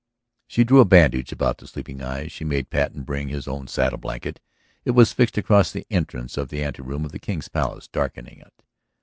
[0.47, 2.31] She drew a bandage about the sleeping eyes.
[2.31, 4.39] She made Patten bring his own saddle blanket;
[4.83, 8.63] it was fixed across the entrance of the anteroom of the King's Palace, darkening it.